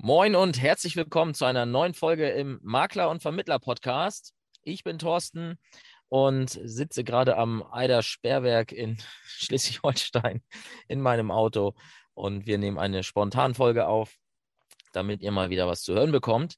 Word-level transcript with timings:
Moin 0.00 0.36
und 0.36 0.62
herzlich 0.62 0.94
willkommen 0.94 1.34
zu 1.34 1.44
einer 1.44 1.66
neuen 1.66 1.92
Folge 1.92 2.28
im 2.28 2.60
Makler- 2.62 3.10
und 3.10 3.20
Vermittler-Podcast. 3.20 4.32
Ich 4.62 4.84
bin 4.84 4.96
Thorsten 4.96 5.58
und 6.08 6.50
sitze 6.50 7.02
gerade 7.02 7.36
am 7.36 7.64
Eider 7.72 8.04
Sperrwerk 8.04 8.70
in 8.70 8.98
Schleswig-Holstein 9.24 10.44
in 10.86 11.00
meinem 11.00 11.32
Auto 11.32 11.74
und 12.14 12.46
wir 12.46 12.58
nehmen 12.58 12.78
eine 12.78 13.02
Spontanfolge 13.02 13.88
auf, 13.88 14.14
damit 14.92 15.20
ihr 15.20 15.32
mal 15.32 15.50
wieder 15.50 15.66
was 15.66 15.82
zu 15.82 15.94
hören 15.94 16.12
bekommt. 16.12 16.54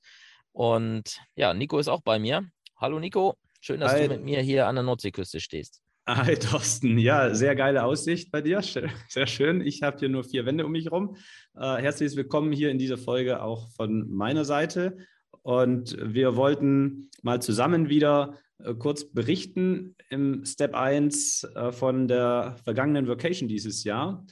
Und 0.53 1.19
ja, 1.35 1.55
Nico 1.55 1.79
ist 1.79 1.89
auch 1.89 2.03
bei 2.03 2.19
mir. 2.19 2.47
Hallo 2.77 3.01
Nico, 3.01 3.39
schön, 3.63 3.81
dass 3.81 3.93
Hi. 3.93 4.03
du 4.03 4.09
mit 4.09 4.23
mir 4.23 4.43
hier 4.43 4.67
an 4.67 4.75
der 4.75 4.85
Nordseeküste 4.85 5.41
stehst. 5.41 5.81
Hi 6.13 6.35
Thorsten, 6.35 6.99
ja, 6.99 7.33
sehr 7.37 7.55
geile 7.55 7.85
Aussicht 7.85 8.33
bei 8.33 8.43
dir, 8.43 8.63
sehr 8.63 9.27
schön. 9.29 9.61
Ich 9.61 9.85
habe 9.85 9.97
hier 9.97 10.09
nur 10.09 10.25
vier 10.25 10.45
Wände 10.45 10.67
um 10.67 10.73
mich 10.73 10.87
herum. 10.87 11.17
Äh, 11.55 11.77
herzlich 11.77 12.17
willkommen 12.17 12.51
hier 12.51 12.73
in 12.73 12.79
dieser 12.79 12.99
Folge 12.99 13.41
auch 13.41 13.71
von 13.77 14.11
meiner 14.11 14.45
Seite. 14.45 14.97
Und 15.43 15.97
wir 16.03 16.35
wollten 16.35 17.11
mal 17.23 17.41
zusammen 17.41 17.89
wieder 17.91 18.37
äh, 18.59 18.75
kurz 18.75 19.13
berichten 19.13 19.95
im 20.09 20.45
Step 20.45 20.75
1 20.75 21.45
äh, 21.45 21.71
von 21.71 22.09
der 22.09 22.57
vergangenen 22.65 23.07
Vacation 23.07 23.49
dieses 23.49 23.85
Jahr, 23.85 24.27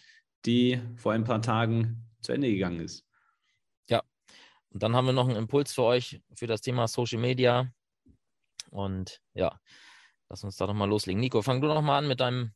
die 0.46 0.80
vor 0.96 1.12
ein 1.12 1.22
paar 1.22 1.42
Tagen 1.42 2.08
zu 2.22 2.32
Ende 2.32 2.50
gegangen 2.50 2.80
ist. 2.80 3.06
Ja, 3.88 4.02
und 4.70 4.82
dann 4.82 4.96
haben 4.96 5.06
wir 5.06 5.12
noch 5.12 5.28
einen 5.28 5.36
Impuls 5.36 5.72
für 5.72 5.84
euch 5.84 6.20
für 6.34 6.48
das 6.48 6.60
Thema 6.60 6.88
Social 6.88 7.20
Media. 7.20 7.70
Und 8.70 9.20
ja, 9.34 9.60
Lass 10.28 10.44
uns 10.44 10.56
da 10.56 10.66
doch 10.66 10.74
mal 10.74 10.88
loslegen. 10.88 11.20
Nico, 11.20 11.42
fang 11.42 11.60
du 11.60 11.68
noch 11.68 11.82
mal 11.82 11.98
an 11.98 12.08
mit 12.08 12.20
deinem 12.20 12.52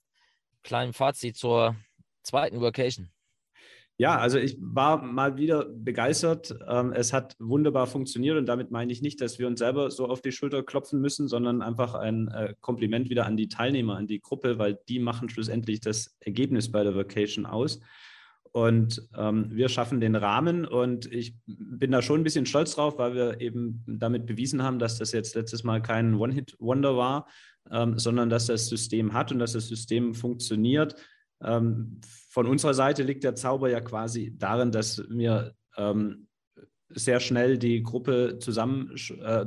kleinen 0.62 0.92
Fazit 0.92 1.36
zur 1.36 1.76
zweiten 2.22 2.60
Workation. 2.60 3.10
Ja, 3.98 4.18
also 4.18 4.38
ich 4.38 4.56
war 4.58 5.02
mal 5.02 5.36
wieder 5.36 5.66
begeistert. 5.66 6.54
Ähm, 6.66 6.92
es 6.92 7.12
hat 7.12 7.36
wunderbar 7.38 7.86
funktioniert 7.86 8.36
und 8.36 8.46
damit 8.46 8.70
meine 8.70 8.90
ich 8.90 9.02
nicht, 9.02 9.20
dass 9.20 9.38
wir 9.38 9.46
uns 9.46 9.60
selber 9.60 9.90
so 9.90 10.08
auf 10.08 10.22
die 10.22 10.32
Schulter 10.32 10.62
klopfen 10.62 11.00
müssen, 11.00 11.28
sondern 11.28 11.62
einfach 11.62 11.94
ein 11.94 12.28
äh, 12.28 12.54
Kompliment 12.60 13.10
wieder 13.10 13.26
an 13.26 13.36
die 13.36 13.48
Teilnehmer, 13.48 13.96
an 13.96 14.06
die 14.06 14.20
Gruppe, 14.20 14.58
weil 14.58 14.78
die 14.88 14.98
machen 14.98 15.28
schlussendlich 15.28 15.80
das 15.80 16.16
Ergebnis 16.20 16.72
bei 16.72 16.82
der 16.82 16.96
Vacation 16.96 17.46
aus. 17.46 17.80
Und 18.50 19.08
ähm, 19.16 19.50
wir 19.50 19.68
schaffen 19.70 20.00
den 20.00 20.14
Rahmen 20.14 20.66
und 20.66 21.10
ich 21.10 21.36
bin 21.46 21.90
da 21.90 22.02
schon 22.02 22.20
ein 22.20 22.24
bisschen 22.24 22.44
stolz 22.44 22.74
drauf, 22.74 22.98
weil 22.98 23.14
wir 23.14 23.40
eben 23.40 23.82
damit 23.86 24.26
bewiesen 24.26 24.62
haben, 24.62 24.78
dass 24.78 24.98
das 24.98 25.12
jetzt 25.12 25.34
letztes 25.34 25.64
Mal 25.64 25.80
kein 25.80 26.14
One-Hit-Wonder 26.14 26.96
war, 26.96 27.26
ähm, 27.70 27.98
sondern 27.98 28.30
dass 28.30 28.46
das 28.46 28.66
System 28.66 29.12
hat 29.12 29.32
und 29.32 29.38
dass 29.38 29.52
das 29.52 29.68
System 29.68 30.14
funktioniert. 30.14 30.96
Ähm, 31.42 32.00
von 32.30 32.46
unserer 32.46 32.74
Seite 32.74 33.02
liegt 33.02 33.24
der 33.24 33.34
Zauber 33.34 33.70
ja 33.70 33.80
quasi 33.80 34.34
darin, 34.36 34.72
dass 34.72 35.02
wir 35.08 35.54
ähm, 35.76 36.26
sehr 36.94 37.20
schnell 37.20 37.58
die 37.58 37.82
Gruppe 37.82 38.38
zusammen, 38.38 38.92
äh, 38.92 38.96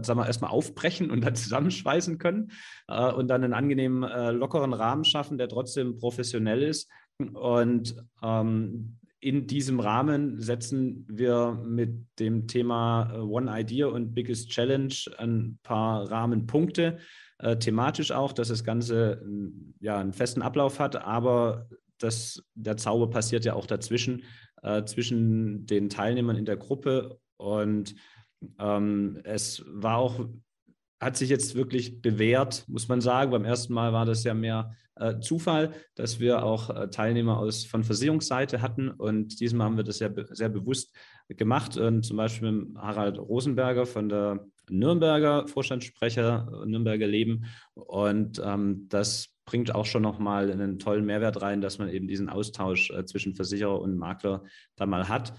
sagen 0.01 0.19
wir, 0.19 0.25
erstmal 0.25 0.51
aufbrechen 0.51 1.11
und 1.11 1.21
dann 1.21 1.35
zusammenschweißen 1.35 2.17
können 2.17 2.51
äh, 2.87 3.11
und 3.11 3.27
dann 3.27 3.43
einen 3.43 3.53
angenehmen, 3.53 4.03
äh, 4.03 4.31
lockeren 4.31 4.73
Rahmen 4.73 5.03
schaffen, 5.03 5.37
der 5.37 5.47
trotzdem 5.47 5.97
professionell 5.97 6.63
ist 6.63 6.89
und 7.17 7.95
ähm, 8.21 8.97
in 9.19 9.47
diesem 9.47 9.79
Rahmen 9.79 10.39
setzen 10.39 11.05
wir 11.09 11.59
mit 11.65 12.05
dem 12.19 12.47
Thema 12.47 13.11
äh, 13.13 13.17
One 13.19 13.59
Idea 13.59 13.87
und 13.87 14.13
Biggest 14.13 14.49
Challenge 14.49 14.93
ein 15.17 15.57
paar 15.63 16.11
Rahmenpunkte, 16.11 16.99
äh, 17.39 17.57
thematisch 17.57 18.11
auch, 18.11 18.33
dass 18.33 18.47
das 18.47 18.63
Ganze 18.63 19.21
ja, 19.79 19.99
einen 19.99 20.13
festen 20.13 20.41
Ablauf 20.41 20.79
hat, 20.79 20.95
aber 20.95 21.67
das, 21.97 22.43
der 22.53 22.77
Zauber 22.77 23.09
passiert 23.09 23.45
ja 23.45 23.53
auch 23.53 23.65
dazwischen, 23.65 24.23
äh, 24.63 24.83
zwischen 24.85 25.65
den 25.65 25.89
Teilnehmern 25.89 26.35
in 26.35 26.45
der 26.45 26.57
Gruppe. 26.57 27.19
Und 27.37 27.95
ähm, 28.59 29.19
es 29.23 29.63
war 29.67 29.97
auch 29.97 30.25
hat 30.99 31.17
sich 31.17 31.29
jetzt 31.29 31.55
wirklich 31.55 32.01
bewährt, 32.01 32.65
muss 32.67 32.87
man 32.87 33.01
sagen. 33.01 33.31
Beim 33.31 33.45
ersten 33.45 33.73
Mal 33.73 33.93
war 33.93 34.05
das 34.05 34.23
ja 34.23 34.33
mehr 34.33 34.75
äh, 34.95 35.19
Zufall, 35.19 35.73
dass 35.95 36.19
wir 36.19 36.43
auch 36.43 36.69
äh, 36.69 36.89
Teilnehmer 36.89 37.37
aus, 37.37 37.65
von 37.65 37.83
Versicherungsseite 37.83 38.61
hatten. 38.61 38.89
Und 38.89 39.39
diesmal 39.39 39.65
haben 39.65 39.77
wir 39.77 39.83
das 39.83 39.99
ja 39.99 40.07
be 40.07 40.25
sehr 40.31 40.49
bewusst 40.49 40.95
gemacht. 41.27 41.77
Und 41.77 42.03
zum 42.03 42.17
Beispiel 42.17 42.51
mit 42.51 42.77
Harald 42.77 43.19
Rosenberger 43.19 43.85
von 43.85 44.09
der 44.09 44.45
Nürnberger 44.69 45.47
Vorstandssprecher, 45.47 46.47
äh, 46.63 46.65
Nürnberger 46.65 47.07
Leben. 47.07 47.45
Und 47.73 48.41
ähm, 48.43 48.87
das 48.89 49.29
bringt 49.45 49.75
auch 49.75 49.85
schon 49.85 50.01
nochmal 50.01 50.51
einen 50.51 50.79
tollen 50.79 51.05
Mehrwert 51.05 51.41
rein, 51.41 51.61
dass 51.61 51.77
man 51.77 51.89
eben 51.89 52.07
diesen 52.07 52.29
Austausch 52.29 52.89
äh, 52.91 53.05
zwischen 53.05 53.35
Versicherer 53.35 53.79
und 53.79 53.97
Makler 53.97 54.43
da 54.75 54.85
mal 54.85 55.07
hat. 55.07 55.33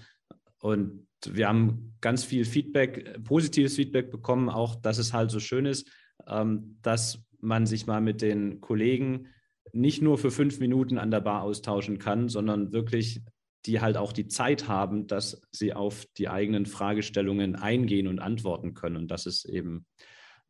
Und 0.59 1.07
wir 1.25 1.47
haben 1.47 1.95
ganz 2.01 2.23
viel 2.23 2.45
Feedback, 2.45 3.23
positives 3.23 3.75
Feedback 3.75 4.11
bekommen, 4.11 4.49
auch 4.49 4.75
dass 4.75 4.97
es 4.97 5.13
halt 5.13 5.31
so 5.31 5.39
schön 5.39 5.65
ist, 5.65 5.89
ähm, 6.27 6.77
dass 6.81 7.23
man 7.39 7.65
sich 7.65 7.85
mal 7.87 8.01
mit 8.01 8.21
den 8.21 8.61
Kollegen 8.61 9.27
nicht 9.73 10.01
nur 10.01 10.17
für 10.17 10.31
fünf 10.31 10.59
Minuten 10.59 10.97
an 10.97 11.11
der 11.11 11.21
Bar 11.21 11.43
austauschen 11.43 11.99
kann, 11.99 12.29
sondern 12.29 12.71
wirklich 12.71 13.21
die 13.65 13.81
halt 13.81 13.97
auch 13.97 14.13
die 14.13 14.27
Zeit 14.27 14.67
haben, 14.67 15.07
dass 15.07 15.41
sie 15.51 15.73
auf 15.73 16.05
die 16.17 16.29
eigenen 16.29 16.65
Fragestellungen 16.65 17.55
eingehen 17.55 18.07
und 18.07 18.19
antworten 18.19 18.73
können. 18.73 18.95
Und 18.95 19.07
das 19.09 19.25
ist 19.25 19.45
eben 19.45 19.85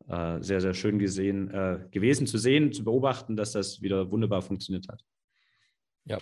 äh, 0.06 0.40
sehr, 0.40 0.60
sehr 0.60 0.74
schön 0.74 0.98
gesehen, 0.98 1.50
äh, 1.50 1.80
gewesen 1.90 2.26
zu 2.26 2.38
sehen, 2.38 2.72
zu 2.72 2.84
beobachten, 2.84 3.36
dass 3.36 3.52
das 3.52 3.82
wieder 3.82 4.12
wunderbar 4.12 4.40
funktioniert 4.42 4.86
hat. 4.88 5.02
Ja, 6.04 6.18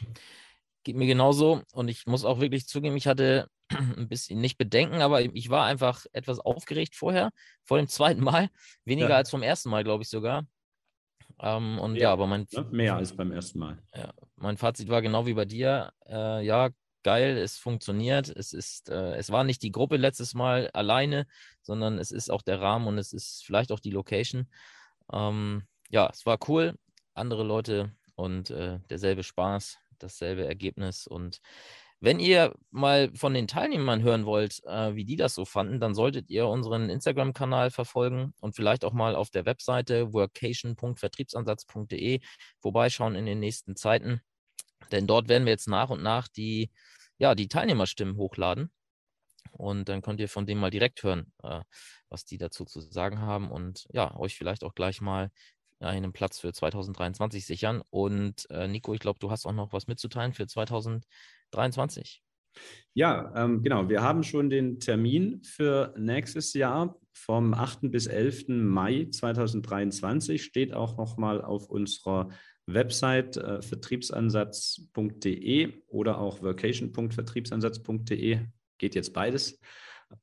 geht 0.84 0.96
mir 0.96 1.06
genauso. 1.06 1.62
Und 1.72 1.88
ich 1.88 2.06
muss 2.06 2.24
auch 2.24 2.40
wirklich 2.40 2.66
zugeben, 2.66 2.96
ich 2.96 3.06
hatte 3.06 3.46
ein 3.70 4.08
bisschen 4.08 4.40
nicht 4.40 4.58
bedenken, 4.58 5.00
aber 5.00 5.22
ich 5.22 5.50
war 5.50 5.64
einfach 5.66 6.06
etwas 6.12 6.38
aufgeregt 6.38 6.94
vorher, 6.94 7.30
vor 7.64 7.78
dem 7.78 7.88
zweiten 7.88 8.22
Mal. 8.22 8.48
Weniger 8.84 9.10
ja. 9.10 9.16
als 9.16 9.30
vom 9.30 9.42
ersten 9.42 9.70
Mal, 9.70 9.84
glaube 9.84 10.02
ich 10.02 10.08
sogar. 10.08 10.46
Ähm, 11.40 11.78
und 11.78 11.96
ja, 11.96 12.02
ja, 12.02 12.12
aber 12.12 12.26
mein. 12.26 12.46
Ne? 12.52 12.66
Mehr 12.70 12.96
als 12.96 13.14
beim 13.14 13.32
ersten 13.32 13.58
Mal. 13.58 13.78
Ja, 13.94 14.12
mein 14.36 14.56
Fazit 14.56 14.88
war 14.88 15.02
genau 15.02 15.26
wie 15.26 15.34
bei 15.34 15.44
dir. 15.44 15.92
Äh, 16.08 16.44
ja, 16.44 16.70
geil, 17.02 17.36
es 17.36 17.58
funktioniert. 17.58 18.28
Es 18.28 18.52
ist, 18.52 18.88
äh, 18.88 19.14
es 19.16 19.30
war 19.30 19.44
nicht 19.44 19.62
die 19.62 19.72
Gruppe 19.72 19.96
letztes 19.96 20.34
Mal 20.34 20.70
alleine, 20.72 21.26
sondern 21.62 21.98
es 21.98 22.10
ist 22.10 22.30
auch 22.30 22.42
der 22.42 22.60
Rahmen 22.60 22.86
und 22.86 22.98
es 22.98 23.12
ist 23.12 23.44
vielleicht 23.44 23.70
auch 23.72 23.80
die 23.80 23.90
Location. 23.90 24.48
Ähm, 25.12 25.64
ja, 25.90 26.08
es 26.12 26.26
war 26.26 26.38
cool. 26.48 26.74
Andere 27.14 27.44
Leute 27.44 27.92
und 28.14 28.50
äh, 28.50 28.80
derselbe 28.90 29.22
Spaß, 29.22 29.78
dasselbe 29.98 30.46
Ergebnis 30.46 31.06
und 31.06 31.40
wenn 32.00 32.18
ihr 32.20 32.54
mal 32.70 33.10
von 33.14 33.34
den 33.34 33.48
Teilnehmern 33.48 34.02
hören 34.02 34.24
wollt, 34.26 34.62
äh, 34.64 34.94
wie 34.94 35.04
die 35.04 35.16
das 35.16 35.34
so 35.34 35.44
fanden, 35.44 35.80
dann 35.80 35.94
solltet 35.94 36.30
ihr 36.30 36.46
unseren 36.46 36.88
Instagram-Kanal 36.90 37.70
verfolgen 37.70 38.34
und 38.40 38.54
vielleicht 38.54 38.84
auch 38.84 38.92
mal 38.92 39.16
auf 39.16 39.30
der 39.30 39.46
Webseite 39.46 40.12
workation.vertriebsansatz.de 40.12 42.20
vorbeischauen 42.60 43.14
in 43.14 43.26
den 43.26 43.40
nächsten 43.40 43.76
Zeiten. 43.76 44.20
Denn 44.92 45.06
dort 45.06 45.28
werden 45.28 45.46
wir 45.46 45.52
jetzt 45.52 45.68
nach 45.68 45.90
und 45.90 46.02
nach 46.02 46.28
die, 46.28 46.70
ja, 47.18 47.34
die 47.34 47.48
Teilnehmerstimmen 47.48 48.16
hochladen. 48.16 48.70
Und 49.52 49.88
dann 49.88 50.02
könnt 50.02 50.20
ihr 50.20 50.28
von 50.28 50.44
dem 50.46 50.58
mal 50.58 50.70
direkt 50.70 51.02
hören, 51.02 51.32
äh, 51.42 51.62
was 52.10 52.24
die 52.26 52.38
dazu 52.38 52.64
zu 52.66 52.80
sagen 52.80 53.20
haben 53.20 53.50
und 53.50 53.86
ja, 53.90 54.14
euch 54.16 54.36
vielleicht 54.36 54.64
auch 54.64 54.74
gleich 54.74 55.00
mal 55.00 55.30
einen 55.80 56.12
Platz 56.12 56.40
für 56.40 56.52
2023 56.52 57.46
sichern. 57.46 57.82
Und 57.90 58.48
äh, 58.50 58.68
Nico, 58.68 58.94
ich 58.94 59.00
glaube, 59.00 59.18
du 59.18 59.30
hast 59.30 59.46
auch 59.46 59.52
noch 59.52 59.72
was 59.72 59.86
mitzuteilen 59.86 60.32
für 60.32 60.46
2023. 60.46 62.22
Ja, 62.94 63.32
ähm, 63.36 63.62
genau. 63.62 63.88
Wir 63.88 64.02
haben 64.02 64.22
schon 64.22 64.50
den 64.50 64.78
Termin 64.80 65.42
für 65.42 65.94
nächstes 65.98 66.52
Jahr 66.54 66.98
vom 67.12 67.54
8. 67.54 67.90
bis 67.90 68.06
11. 68.06 68.48
Mai 68.48 69.08
2023. 69.10 70.42
Steht 70.42 70.74
auch 70.74 70.96
nochmal 70.96 71.42
auf 71.42 71.68
unserer 71.68 72.30
Website 72.66 73.36
äh, 73.36 73.60
vertriebsansatz.de 73.62 75.82
oder 75.88 76.18
auch 76.18 76.42
vacation.vertriebsansatz.de. 76.42 78.40
Geht 78.78 78.94
jetzt 78.94 79.12
beides. 79.12 79.60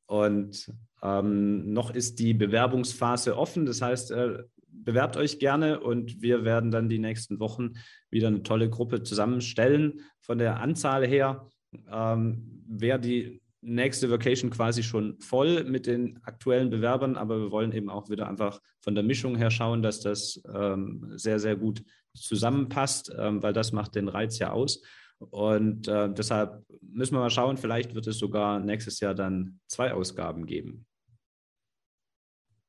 Und 0.06 0.72
ähm, 1.02 1.74
noch 1.74 1.94
ist 1.94 2.20
die 2.20 2.34
Bewerbungsphase 2.34 3.38
offen. 3.38 3.66
Das 3.66 3.82
heißt, 3.82 4.12
äh, 4.12 4.44
bewerbt 4.74 5.18
euch 5.18 5.40
gerne 5.40 5.80
und 5.80 6.22
wir 6.22 6.44
werden 6.44 6.72
dann 6.72 6.90
die 6.90 7.00
nächsten 7.00 7.40
Wochen 7.40 7.74
wieder 8.10 8.28
eine 8.28 8.44
tolle 8.44 8.70
Gruppe 8.70 9.04
zusammenstellen. 9.04 10.02
Von 10.20 10.38
der 10.38 10.60
Anzahl 10.60 11.08
her 11.08 11.48
ähm, 11.92 12.64
wäre 12.68 13.00
die 13.00 13.42
nächste 13.62 14.10
Vacation 14.10 14.50
quasi 14.50 14.84
schon 14.84 15.20
voll 15.20 15.64
mit 15.64 15.88
den 15.88 16.20
aktuellen 16.24 16.70
Bewerbern, 16.70 17.16
aber 17.16 17.40
wir 17.40 17.52
wollen 17.52 17.72
eben 17.72 17.90
auch 17.90 18.10
wieder 18.10 18.28
einfach 18.28 18.60
von 18.82 18.94
der 18.94 19.04
Mischung 19.04 19.38
her 19.38 19.52
schauen, 19.52 19.82
dass 19.82 20.02
das 20.02 20.42
ähm, 20.54 21.14
sehr, 21.16 21.40
sehr 21.40 21.56
gut 21.56 21.84
zusammenpasst, 22.14 23.14
ähm, 23.18 23.42
weil 23.42 23.54
das 23.54 23.72
macht 23.72 23.96
den 23.96 24.10
Reiz 24.10 24.38
ja 24.40 24.52
aus. 24.52 24.82
Und 25.20 25.88
äh, 25.88 26.14
deshalb 26.14 26.66
müssen 26.82 27.16
wir 27.16 27.20
mal 27.20 27.30
schauen, 27.30 27.58
vielleicht 27.58 27.96
wird 27.96 28.08
es 28.08 28.18
sogar 28.18 28.60
nächstes 28.60 29.00
Jahr 29.00 29.16
dann 29.16 29.60
zwei 29.68 29.94
Ausgaben 29.94 30.46
geben. 30.46 30.86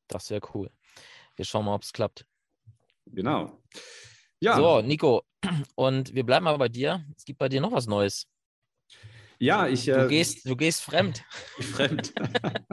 Das 0.06 0.30
wäre 0.30 0.42
cool. 0.54 0.70
Wir 1.36 1.44
schauen 1.44 1.64
mal, 1.64 1.74
ob 1.74 1.82
es 1.82 1.92
klappt. 1.92 2.26
Genau. 3.06 3.60
Ja. 4.40 4.56
So, 4.56 4.82
Nico, 4.82 5.22
und 5.74 6.14
wir 6.14 6.24
bleiben 6.24 6.44
mal 6.44 6.56
bei 6.56 6.68
dir. 6.68 7.04
Es 7.16 7.24
gibt 7.24 7.38
bei 7.38 7.48
dir 7.48 7.60
noch 7.60 7.72
was 7.72 7.86
Neues. 7.86 8.26
Ja, 9.38 9.66
ich. 9.66 9.86
Du, 9.86 9.92
äh, 9.92 10.08
gehst, 10.08 10.48
du 10.48 10.56
gehst 10.56 10.82
fremd. 10.82 11.24
fremd. 11.60 12.14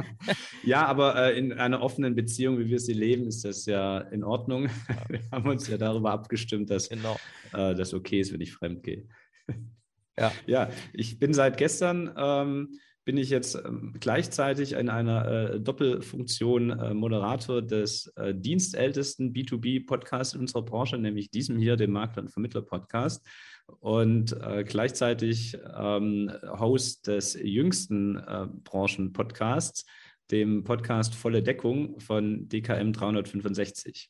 ja, 0.63 0.85
aber 0.85 1.15
äh, 1.15 1.37
in 1.37 1.53
einer 1.53 1.81
offenen 1.81 2.15
Beziehung, 2.15 2.59
wie 2.59 2.69
wir 2.69 2.79
sie 2.79 2.93
leben, 2.93 3.27
ist 3.27 3.43
das 3.43 3.65
ja 3.65 3.99
in 3.99 4.23
Ordnung. 4.23 4.69
Wir 5.09 5.21
haben 5.31 5.49
uns 5.49 5.67
ja 5.67 5.77
darüber 5.77 6.11
abgestimmt, 6.11 6.69
dass 6.69 6.89
genau. 6.89 7.17
äh, 7.53 7.73
das 7.73 7.93
okay 7.93 8.19
ist, 8.21 8.31
wenn 8.31 8.41
ich 8.41 8.53
fremd 8.53 8.83
gehe. 8.83 9.07
ja. 10.17 10.31
ja, 10.45 10.69
ich 10.93 11.19
bin 11.19 11.33
seit 11.33 11.57
gestern. 11.57 12.13
Ähm, 12.15 12.79
bin 13.03 13.17
ich 13.17 13.29
jetzt 13.29 13.55
ähm, 13.55 13.93
gleichzeitig 13.99 14.73
in 14.73 14.89
einer 14.89 15.25
äh, 15.25 15.59
Doppelfunktion 15.59 16.69
äh, 16.71 16.93
Moderator 16.93 17.61
des 17.61 18.07
äh, 18.15 18.33
dienstältesten 18.35 19.33
B2B-Podcasts 19.33 20.33
in 20.33 20.41
unserer 20.41 20.63
Branche, 20.63 20.97
nämlich 20.97 21.31
diesem 21.31 21.57
hier, 21.57 21.77
dem 21.77 21.91
Makler- 21.91 22.23
und 22.23 22.29
Vermittler-Podcast 22.29 23.25
und 23.79 24.33
äh, 24.41 24.63
gleichzeitig 24.63 25.57
ähm, 25.75 26.31
Host 26.59 27.07
des 27.07 27.33
jüngsten 27.33 28.17
äh, 28.17 28.47
Branchen-Podcasts, 28.63 29.85
dem 30.29 30.63
Podcast 30.63 31.15
Volle 31.15 31.41
Deckung 31.41 31.99
von 31.99 32.47
DKM 32.47 32.93
365. 32.93 34.09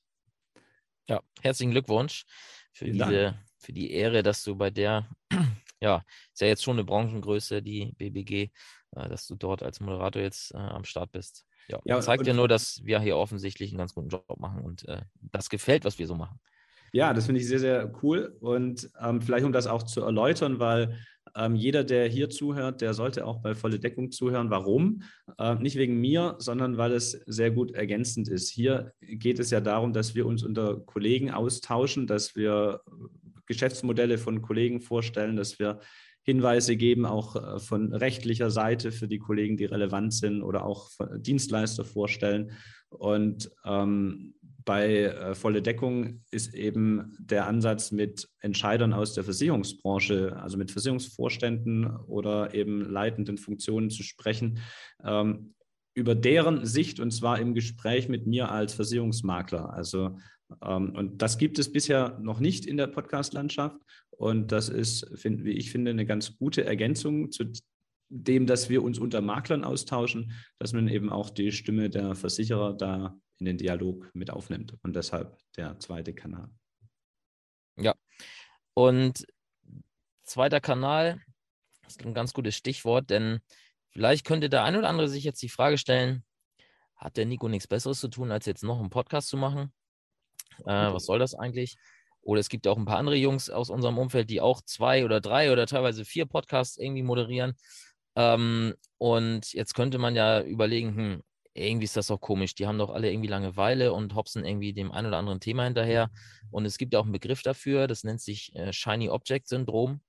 Ja, 1.08 1.22
herzlichen 1.42 1.72
Glückwunsch 1.72 2.26
für, 2.74 2.86
diese, 2.86 3.36
für 3.58 3.74
die 3.74 3.92
Ehre, 3.92 4.24
dass 4.24 4.44
du 4.44 4.56
bei 4.56 4.70
der, 4.70 5.10
ja, 5.82 6.04
ist 6.34 6.42
ja 6.42 6.48
jetzt 6.48 6.64
schon 6.64 6.76
eine 6.76 6.84
Branchengröße, 6.84 7.62
die 7.62 7.94
BBG, 7.98 8.50
dass 8.92 9.28
du 9.28 9.36
dort 9.36 9.64
als 9.64 9.80
Moderator 9.80 10.22
jetzt 10.22 10.54
äh, 10.54 10.58
am 10.58 10.84
Start 10.84 11.12
bist. 11.12 11.46
Ja, 11.68 11.80
ja 11.86 12.02
zeigt 12.02 12.28
ja 12.28 12.34
nur, 12.34 12.48
dass 12.48 12.82
wir 12.84 13.00
hier 13.00 13.18
offensichtlich 13.18 13.72
einen 13.72 13.78
ganz 13.78 13.94
guten 13.94 14.10
Job 14.10 14.40
machen 14.40 14.62
und 14.62 14.88
äh, 14.88 15.02
das 15.32 15.50
gefällt, 15.50 15.86
was 15.86 16.00
wir 16.00 16.08
so 16.08 16.16
machen. 16.16 16.40
Ja, 16.94 17.14
das 17.14 17.26
finde 17.26 17.40
ich 17.40 17.48
sehr, 17.48 17.60
sehr 17.60 17.92
cool. 18.04 18.36
Und 18.42 18.90
ähm, 19.02 19.22
vielleicht, 19.22 19.46
um 19.46 19.54
das 19.54 19.68
auch 19.68 19.84
zu 19.84 20.02
erläutern, 20.02 20.60
weil 20.60 20.98
ähm, 21.36 21.56
jeder, 21.56 21.86
der 21.86 22.08
hier 22.10 22.30
zuhört, 22.30 22.82
der 22.82 22.94
sollte 22.94 23.26
auch 23.26 23.42
bei 23.42 23.56
volle 23.56 23.80
Deckung 23.80 24.12
zuhören. 24.12 24.50
Warum? 24.50 25.04
Äh, 25.38 25.56
nicht 25.56 25.78
wegen 25.78 26.02
mir, 26.02 26.36
sondern 26.40 26.78
weil 26.78 26.92
es 26.92 27.12
sehr 27.26 27.52
gut 27.52 27.72
ergänzend 27.72 28.28
ist. 28.28 28.50
Hier 28.50 28.92
geht 29.00 29.40
es 29.40 29.52
ja 29.52 29.62
darum, 29.62 29.94
dass 29.94 30.16
wir 30.16 30.26
uns 30.26 30.44
unter 30.44 30.82
Kollegen 30.82 31.32
austauschen, 31.32 32.08
dass 32.08 32.36
wir 32.36 32.82
Geschäftsmodelle 33.46 34.18
von 34.18 34.42
Kollegen 34.42 34.82
vorstellen, 34.82 35.36
dass 35.38 35.60
wir 35.60 35.80
Hinweise 36.24 36.76
geben, 36.76 37.06
auch 37.06 37.36
äh, 37.36 37.60
von 37.60 37.94
rechtlicher 37.94 38.52
Seite 38.52 38.92
für 38.92 39.08
die 39.08 39.20
Kollegen, 39.20 39.58
die 39.58 39.66
relevant 39.66 40.14
sind 40.14 40.44
oder 40.44 40.66
auch 40.66 40.90
Dienstleister 41.18 41.86
vorstellen. 41.86 42.52
Und 42.90 43.52
ähm, 43.66 44.36
bei 44.66 45.06
äh, 45.06 45.36
volle 45.36 45.62
Deckung 45.62 46.24
ist 46.32 46.54
eben 46.54 47.16
der 47.20 47.48
Ansatz 47.48 47.92
mit 47.92 48.30
Entscheidern 48.40 48.94
aus 48.94 49.14
der 49.14 49.24
Versicherungsbranche, 49.24 50.38
also 50.38 50.58
mit 50.58 50.72
Versicherungsvorständen 50.72 51.88
oder 52.08 52.54
eben 52.54 52.82
leitenden 52.82 53.38
Funktionen 53.38 53.90
zu 53.90 54.04
sprechen, 54.04 54.60
ähm, 55.04 55.54
über 55.94 56.16
deren 56.16 56.66
Sicht 56.66 57.00
und 57.00 57.12
zwar 57.12 57.40
im 57.40 57.54
Gespräch 57.54 58.08
mit 58.08 58.28
mir 58.28 58.52
als 58.52 58.74
Versicherungsmakler. 58.74 59.74
Also 59.74 60.18
und 60.60 61.22
das 61.22 61.38
gibt 61.38 61.60
es 61.60 61.72
bisher 61.72 62.20
noch 62.20 62.40
nicht 62.40 62.66
in 62.66 62.78
der 62.78 62.88
Podcast-Landschaft 62.88 63.78
und 64.10 64.52
das 64.52 64.70
ist, 64.70 65.10
find, 65.20 65.44
wie 65.44 65.54
ich 65.54 65.72
finde, 65.72 65.92
eine 65.92 66.06
ganz 66.06 66.38
gute 66.38 66.66
Ergänzung 66.66 67.32
zu 67.32 67.46
dem, 68.10 68.46
dass 68.46 68.70
wir 68.70 68.84
uns 68.84 69.00
unter 69.00 69.22
Maklern 69.22 69.64
austauschen, 69.64 70.34
dass 70.60 70.74
man 70.74 70.88
eben 70.90 71.10
auch 71.10 71.30
die 71.30 71.52
Stimme 71.52 71.90
der 71.90 72.14
Versicherer 72.14 72.74
da 72.74 73.18
in 73.40 73.46
den 73.46 73.58
Dialog 73.58 74.10
mit 74.14 74.30
aufnimmt. 74.30 74.78
Und 74.84 74.96
deshalb 74.96 75.38
der 75.56 75.80
zweite 75.80 76.14
Kanal. 76.14 76.50
Ja. 77.78 77.96
Und 78.74 79.26
zweiter 80.24 80.60
Kanal 80.60 81.22
ist 81.88 82.06
ein 82.06 82.14
ganz 82.14 82.34
gutes 82.34 82.56
Stichwort, 82.56 83.10
denn 83.10 83.40
vielleicht 83.90 84.26
könnte 84.26 84.50
der 84.50 84.64
ein 84.64 84.76
oder 84.76 84.90
andere 84.90 85.08
sich 85.08 85.24
jetzt 85.24 85.42
die 85.42 85.50
Frage 85.50 85.78
stellen, 85.78 86.24
hat 86.96 87.18
der 87.18 87.26
Nico 87.26 87.48
nichts 87.48 87.68
Besseres 87.68 88.00
zu 88.00 88.10
tun, 88.10 88.32
als 88.32 88.46
jetzt 88.46 88.64
noch 88.64 88.80
einen 88.80 88.90
Podcast 88.90 89.30
zu 89.30 89.38
machen? 89.38 89.74
Äh, 90.60 90.94
was 90.94 91.06
soll 91.06 91.20
das 91.20 91.36
eigentlich? 91.36 91.78
Oder 92.22 92.40
es 92.40 92.50
gibt 92.50 92.68
auch 92.68 92.78
ein 92.78 92.86
paar 92.86 92.98
andere 92.98 93.16
Jungs 93.16 93.50
aus 93.50 93.70
unserem 93.70 93.98
Umfeld, 93.98 94.30
die 94.30 94.42
auch 94.42 94.62
zwei 94.62 95.06
oder 95.06 95.22
drei 95.22 95.52
oder 95.52 95.66
teilweise 95.66 96.06
vier 96.06 96.26
Podcasts 96.26 96.78
irgendwie 96.78 97.04
moderieren. 97.04 97.54
Ähm, 98.16 98.76
und 98.98 99.54
jetzt 99.54 99.74
könnte 99.74 99.98
man 99.98 100.16
ja 100.16 100.42
überlegen, 100.42 100.96
hm, 100.96 101.24
irgendwie 101.54 101.86
ist 101.86 101.98
das 101.98 102.12
auch 102.12 102.22
komisch. 102.22 102.56
Die 102.56 102.68
haben 102.68 102.78
doch 102.78 102.90
alle 102.90 103.12
irgendwie 103.12 103.28
Langeweile 103.28 103.94
und 103.94 104.16
hopsen 104.16 104.46
irgendwie 104.46 104.74
dem 104.74 104.92
ein 104.92 105.06
oder 105.06 105.18
anderen 105.18 105.40
Thema 105.40 105.66
hinterher. 105.66 106.10
Und 106.52 106.66
es 106.66 106.78
gibt 106.78 106.94
ja 106.94 107.00
auch 107.00 107.04
einen 107.04 107.12
Begriff 107.12 107.42
dafür, 107.42 107.88
das 107.88 108.04
nennt 108.04 108.22
sich 108.22 108.56
äh, 108.56 108.72
Shiny 108.72 109.10
Object 109.10 109.48
Syndrom, 109.48 110.02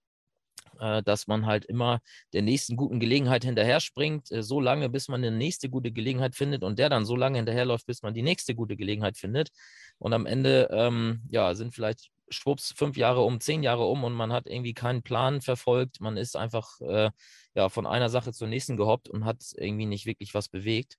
äh, 0.83 1.03
dass 1.03 1.27
man 1.29 1.47
halt 1.47 1.65
immer 1.65 2.01
der 2.33 2.43
nächsten 2.43 2.77
guten 2.77 3.01
Gelegenheit 3.01 3.45
hinterher 3.45 3.81
springt, 3.81 4.31
äh, 4.33 4.43
so 4.43 4.61
lange, 4.61 4.89
bis 4.91 5.09
man 5.09 5.25
eine 5.25 5.35
nächste 5.37 5.71
gute 5.71 5.93
Gelegenheit 5.93 6.35
findet 6.35 6.65
und 6.65 6.79
der 6.79 6.91
dann 6.91 7.05
so 7.07 7.17
lange 7.17 7.39
hinterherläuft, 7.39 7.87
bis 7.87 8.03
man 8.03 8.15
die 8.15 8.23
nächste 8.23 8.55
gute 8.55 8.77
Gelegenheit 8.77 9.17
findet. 9.17 9.51
Und 9.99 10.13
am 10.13 10.27
Ende, 10.27 10.69
ähm, 10.73 11.23
ja, 11.31 11.55
sind 11.55 11.75
vielleicht 11.75 12.11
schwupps 12.31 12.73
fünf 12.77 12.97
Jahre 12.97 13.23
um, 13.23 13.41
zehn 13.41 13.63
Jahre 13.63 13.85
um 13.85 14.05
und 14.05 14.15
man 14.15 14.33
hat 14.33 14.47
irgendwie 14.47 14.75
keinen 14.75 15.03
Plan 15.03 15.41
verfolgt. 15.41 16.01
Man 16.01 16.17
ist 16.17 16.37
einfach 16.37 16.81
äh, 16.81 17.11
ja, 17.55 17.69
von 17.69 17.87
einer 17.87 18.09
Sache 18.09 18.33
zur 18.33 18.49
nächsten 18.49 18.77
gehoppt 18.77 19.09
und 19.09 19.25
hat 19.25 19.43
irgendwie 19.57 19.87
nicht 19.87 20.07
wirklich 20.07 20.35
was 20.35 20.49
bewegt. 20.49 20.97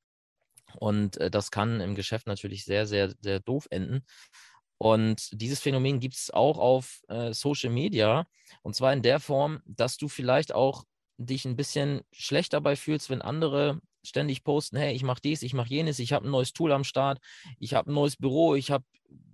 Und 0.80 1.18
äh, 1.18 1.30
das 1.30 1.52
kann 1.52 1.82
im 1.82 1.96
Geschäft 1.96 2.28
natürlich 2.28 2.66
sehr, 2.66 2.86
sehr, 2.86 3.14
sehr 3.20 3.40
doof 3.40 3.68
enden. 3.70 4.06
Und 4.84 5.30
dieses 5.32 5.62
Phänomen 5.62 6.02
gibt 6.02 6.16
es 6.16 6.30
auch 6.30 6.58
auf 6.58 7.04
äh, 7.08 7.32
Social 7.34 7.70
Media. 7.70 8.28
Und 8.64 8.76
zwar 8.76 8.92
in 8.92 9.02
der 9.02 9.22
Form, 9.22 9.62
dass 9.66 9.96
du 9.96 10.10
vielleicht 10.10 10.54
auch 10.54 10.84
dich 11.18 11.46
ein 11.46 11.56
bisschen 11.56 12.02
schlecht 12.12 12.52
dabei 12.52 12.76
fühlst, 12.76 13.10
wenn 13.10 13.22
andere 13.22 13.80
ständig 14.04 14.44
posten, 14.44 14.76
hey, 14.76 14.94
ich 14.94 15.04
mache 15.04 15.22
dies, 15.24 15.42
ich 15.42 15.54
mache 15.54 15.70
jenes, 15.70 16.00
ich 16.00 16.12
habe 16.12 16.28
ein 16.28 16.32
neues 16.32 16.52
Tool 16.52 16.74
am 16.74 16.84
Start, 16.84 17.20
ich 17.60 17.76
habe 17.76 17.90
ein 17.90 17.94
neues 17.94 18.18
Büro, 18.18 18.56
ich 18.56 18.72
habe, 18.72 18.84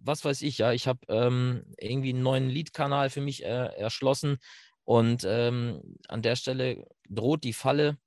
was 0.04 0.24
weiß 0.24 0.44
ich, 0.44 0.60
ja, 0.60 0.72
ich 0.72 0.88
habe 0.88 1.00
ähm, 1.08 1.64
irgendwie 1.80 2.10
einen 2.10 2.22
neuen 2.22 2.48
Lead-Kanal 2.48 3.10
für 3.10 3.22
mich 3.22 3.44
äh, 3.44 3.48
erschlossen. 3.76 4.38
Und 4.84 5.24
ähm, 5.28 5.82
an 6.08 6.22
der 6.22 6.36
Stelle 6.36 6.86
droht 7.10 7.44
die 7.44 7.54
Falle, 7.54 7.98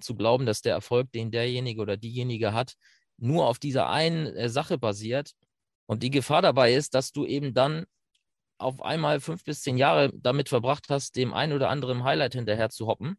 zu 0.00 0.16
glauben, 0.16 0.44
dass 0.44 0.60
der 0.60 0.74
Erfolg, 0.74 1.12
den 1.12 1.30
derjenige 1.30 1.80
oder 1.80 1.96
diejenige 1.96 2.52
hat, 2.52 2.74
nur 3.16 3.46
auf 3.46 3.60
dieser 3.60 3.88
einen 3.90 4.26
äh, 4.34 4.48
Sache 4.48 4.76
basiert. 4.76 5.34
Und 5.86 6.02
die 6.02 6.10
Gefahr 6.10 6.42
dabei 6.42 6.74
ist, 6.74 6.94
dass 6.94 7.12
du 7.12 7.26
eben 7.26 7.54
dann 7.54 7.84
auf 8.58 8.80
einmal 8.82 9.20
fünf 9.20 9.44
bis 9.44 9.62
zehn 9.62 9.76
Jahre 9.76 10.10
damit 10.14 10.48
verbracht 10.48 10.86
hast, 10.88 11.16
dem 11.16 11.34
einen 11.34 11.52
oder 11.52 11.68
anderen 11.68 12.04
Highlight 12.04 12.34
hinterher 12.34 12.70
zu 12.70 12.86
hoppen 12.86 13.18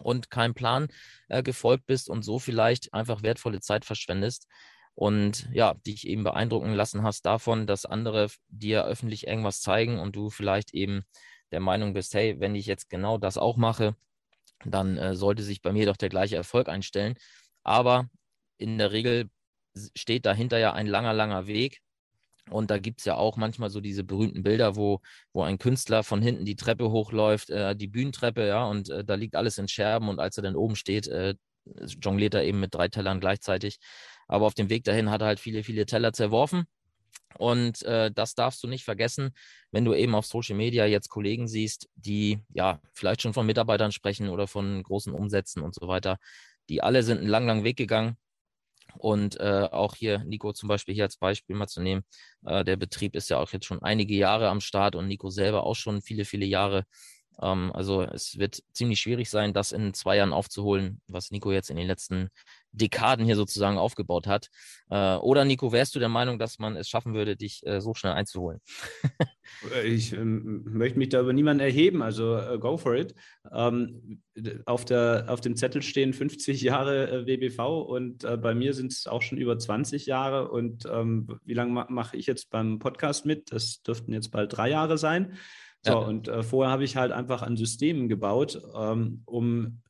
und 0.00 0.30
keinem 0.30 0.54
Plan 0.54 0.88
äh, 1.28 1.42
gefolgt 1.42 1.86
bist 1.86 2.10
und 2.10 2.22
so 2.22 2.38
vielleicht 2.38 2.92
einfach 2.92 3.22
wertvolle 3.22 3.60
Zeit 3.60 3.84
verschwendest 3.84 4.46
und 4.94 5.48
ja, 5.52 5.74
dich 5.86 6.06
eben 6.06 6.24
beeindrucken 6.24 6.72
lassen 6.72 7.02
hast 7.02 7.26
davon, 7.26 7.66
dass 7.66 7.86
andere 7.86 8.28
dir 8.48 8.84
öffentlich 8.84 9.26
irgendwas 9.26 9.60
zeigen 9.60 9.98
und 9.98 10.16
du 10.16 10.30
vielleicht 10.30 10.74
eben 10.74 11.04
der 11.52 11.60
Meinung 11.60 11.92
bist, 11.94 12.14
hey, 12.14 12.40
wenn 12.40 12.54
ich 12.54 12.66
jetzt 12.66 12.90
genau 12.90 13.18
das 13.18 13.38
auch 13.38 13.56
mache, 13.56 13.94
dann 14.64 14.96
äh, 14.96 15.14
sollte 15.14 15.42
sich 15.42 15.62
bei 15.62 15.72
mir 15.72 15.86
doch 15.86 15.96
der 15.96 16.08
gleiche 16.08 16.36
Erfolg 16.36 16.68
einstellen. 16.68 17.14
Aber 17.62 18.08
in 18.58 18.78
der 18.78 18.92
Regel 18.92 19.30
steht 19.94 20.26
dahinter 20.26 20.58
ja 20.58 20.72
ein 20.72 20.86
langer, 20.86 21.12
langer 21.12 21.46
Weg. 21.46 21.80
Und 22.50 22.70
da 22.70 22.78
gibt 22.78 23.00
es 23.00 23.04
ja 23.04 23.16
auch 23.16 23.36
manchmal 23.36 23.70
so 23.70 23.80
diese 23.80 24.04
berühmten 24.04 24.42
Bilder, 24.42 24.76
wo, 24.76 25.00
wo 25.32 25.42
ein 25.42 25.58
Künstler 25.58 26.04
von 26.04 26.22
hinten 26.22 26.44
die 26.44 26.56
Treppe 26.56 26.90
hochläuft, 26.90 27.50
äh, 27.50 27.74
die 27.74 27.88
Bühnentreppe, 27.88 28.46
ja, 28.46 28.64
und 28.66 28.88
äh, 28.88 29.04
da 29.04 29.14
liegt 29.14 29.34
alles 29.34 29.58
in 29.58 29.68
Scherben 29.68 30.08
und 30.08 30.20
als 30.20 30.36
er 30.36 30.44
dann 30.44 30.56
oben 30.56 30.76
steht, 30.76 31.08
äh, 31.08 31.34
jongliert 32.00 32.34
er 32.34 32.44
eben 32.44 32.60
mit 32.60 32.74
drei 32.74 32.88
Tellern 32.88 33.20
gleichzeitig. 33.20 33.78
Aber 34.28 34.46
auf 34.46 34.54
dem 34.54 34.70
Weg 34.70 34.84
dahin 34.84 35.10
hat 35.10 35.22
er 35.22 35.28
halt 35.28 35.40
viele, 35.40 35.64
viele 35.64 35.86
Teller 35.86 36.12
zerworfen. 36.12 36.66
Und 37.38 37.82
äh, 37.82 38.10
das 38.12 38.34
darfst 38.34 38.62
du 38.62 38.68
nicht 38.68 38.84
vergessen, 38.84 39.32
wenn 39.70 39.84
du 39.84 39.94
eben 39.94 40.14
auf 40.14 40.26
Social 40.26 40.56
Media 40.56 40.86
jetzt 40.86 41.08
Kollegen 41.08 41.48
siehst, 41.48 41.88
die 41.94 42.38
ja 42.48 42.80
vielleicht 42.94 43.22
schon 43.22 43.34
von 43.34 43.46
Mitarbeitern 43.46 43.92
sprechen 43.92 44.28
oder 44.28 44.46
von 44.46 44.82
großen 44.82 45.12
Umsätzen 45.12 45.62
und 45.62 45.74
so 45.74 45.88
weiter. 45.88 46.18
Die 46.68 46.82
alle 46.82 47.02
sind 47.02 47.18
einen 47.18 47.28
langen, 47.28 47.46
langen 47.46 47.64
Weg 47.64 47.76
gegangen. 47.76 48.16
Und 48.96 49.38
äh, 49.40 49.68
auch 49.70 49.94
hier, 49.94 50.18
Nico 50.24 50.52
zum 50.52 50.68
Beispiel 50.68 50.94
hier 50.94 51.04
als 51.04 51.16
Beispiel 51.16 51.56
mal 51.56 51.66
zu 51.68 51.80
nehmen, 51.82 52.04
äh, 52.44 52.64
der 52.64 52.76
Betrieb 52.76 53.16
ist 53.16 53.30
ja 53.30 53.38
auch 53.38 53.52
jetzt 53.52 53.66
schon 53.66 53.82
einige 53.82 54.14
Jahre 54.14 54.48
am 54.48 54.60
Start 54.60 54.96
und 54.96 55.08
Nico 55.08 55.30
selber 55.30 55.64
auch 55.64 55.76
schon 55.76 56.02
viele, 56.02 56.24
viele 56.24 56.46
Jahre. 56.46 56.84
Ähm, 57.40 57.72
also 57.72 58.02
es 58.02 58.38
wird 58.38 58.62
ziemlich 58.72 59.00
schwierig 59.00 59.30
sein, 59.30 59.52
das 59.52 59.72
in 59.72 59.94
zwei 59.94 60.16
Jahren 60.16 60.32
aufzuholen, 60.32 61.00
was 61.06 61.30
Nico 61.30 61.52
jetzt 61.52 61.70
in 61.70 61.76
den 61.76 61.86
letzten 61.86 62.28
Dekaden 62.76 63.24
hier 63.24 63.36
sozusagen 63.36 63.78
aufgebaut 63.78 64.26
hat. 64.26 64.48
Äh, 64.90 65.16
oder 65.16 65.44
Nico, 65.44 65.72
wärst 65.72 65.94
du 65.94 65.98
der 65.98 66.08
Meinung, 66.08 66.38
dass 66.38 66.58
man 66.58 66.76
es 66.76 66.88
schaffen 66.88 67.14
würde, 67.14 67.36
dich 67.36 67.66
äh, 67.66 67.80
so 67.80 67.94
schnell 67.94 68.12
einzuholen? 68.12 68.60
Äh, 69.72 69.86
ich 69.86 70.12
ähm, 70.12 70.64
möchte 70.64 70.98
mich 70.98 71.10
da 71.10 71.20
über 71.20 71.32
niemanden 71.32 71.60
erheben, 71.60 72.02
also 72.02 72.36
äh, 72.36 72.58
go 72.58 72.76
for 72.76 72.96
it. 72.96 73.14
Ähm, 73.52 74.20
auf, 74.66 74.84
der, 74.84 75.26
auf 75.28 75.40
dem 75.40 75.54
Zettel 75.54 75.82
stehen 75.82 76.12
50 76.12 76.60
Jahre 76.62 77.08
äh, 77.08 77.26
WBV 77.26 77.82
und 77.82 78.24
äh, 78.24 78.36
bei 78.36 78.54
mir 78.54 78.74
sind 78.74 78.92
es 78.92 79.06
auch 79.06 79.22
schon 79.22 79.38
über 79.38 79.56
20 79.56 80.06
Jahre. 80.06 80.50
Und 80.50 80.84
ähm, 80.90 81.28
wie 81.44 81.54
lange 81.54 81.72
ma 81.72 81.86
mache 81.88 82.16
ich 82.16 82.26
jetzt 82.26 82.50
beim 82.50 82.80
Podcast 82.80 83.24
mit? 83.24 83.52
Das 83.52 83.82
dürften 83.82 84.12
jetzt 84.12 84.30
bald 84.30 84.56
drei 84.56 84.68
Jahre 84.68 84.98
sein. 84.98 85.34
So, 85.82 85.92
ja. 85.92 85.98
und 85.98 86.28
vorher 86.40 86.72
habe 86.72 86.82
ich 86.82 86.96
halt 86.96 87.12
einfach 87.12 87.42
an 87.42 87.56
Systemen 87.56 88.08
gebaut, 88.08 88.60
ähm, 88.74 89.22
um 89.24 89.82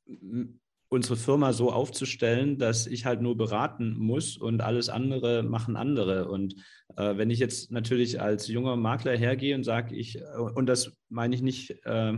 unsere 0.97 1.17
Firma 1.17 1.53
so 1.53 1.71
aufzustellen, 1.71 2.59
dass 2.59 2.87
ich 2.87 3.07
halt 3.07 3.21
nur 3.21 3.37
beraten 3.37 3.97
muss 3.97 4.37
und 4.37 4.63
alles 4.63 4.89
andere 4.89 5.43
machen 5.43 5.77
andere. 5.77 6.29
Und 6.29 6.57
äh, 6.97 7.17
wenn 7.17 7.31
ich 7.31 7.39
jetzt 7.39 7.71
natürlich 7.71 8.21
als 8.21 8.49
junger 8.49 8.77
Makler 8.77 9.17
hergehe 9.17 9.55
und 9.55 9.63
sage, 9.63 9.95
ich, 9.95 10.19
äh, 10.19 10.23
und 10.55 10.67
das 10.67 10.99
meine 11.09 11.35
ich 11.35 11.43
nicht 11.43 11.71
äh, 11.85 12.15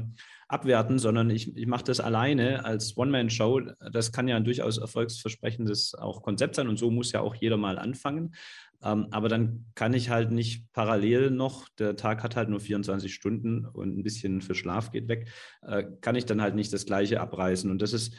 abwerten, 0.48 0.98
sondern 0.98 1.30
ich, 1.30 1.56
ich 1.56 1.66
mache 1.66 1.84
das 1.84 2.00
alleine 2.00 2.64
als 2.64 2.96
One-Man-Show, 2.96 3.60
das 3.92 4.12
kann 4.12 4.28
ja 4.28 4.36
ein 4.36 4.44
durchaus 4.44 4.78
erfolgsversprechendes 4.78 5.94
auch 5.94 6.22
Konzept 6.22 6.56
sein 6.56 6.68
und 6.68 6.78
so 6.78 6.90
muss 6.90 7.12
ja 7.12 7.20
auch 7.20 7.34
jeder 7.34 7.58
mal 7.58 7.78
anfangen. 7.78 8.34
Ähm, 8.82 9.08
aber 9.10 9.28
dann 9.28 9.66
kann 9.74 9.92
ich 9.92 10.08
halt 10.08 10.30
nicht 10.30 10.72
parallel 10.72 11.30
noch, 11.30 11.68
der 11.78 11.96
Tag 11.96 12.22
hat 12.22 12.36
halt 12.36 12.48
nur 12.48 12.60
24 12.60 13.12
Stunden 13.12 13.64
und 13.66 13.98
ein 13.98 14.02
bisschen 14.02 14.40
für 14.40 14.54
Schlaf 14.54 14.92
geht 14.92 15.08
weg, 15.08 15.28
äh, 15.62 15.84
kann 16.00 16.14
ich 16.14 16.26
dann 16.26 16.40
halt 16.40 16.54
nicht 16.54 16.72
das 16.72 16.86
Gleiche 16.86 17.20
abreißen. 17.20 17.70
Und 17.70 17.82
das 17.82 17.92
ist 17.92 18.14